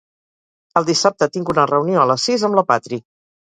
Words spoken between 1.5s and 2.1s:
una reunió a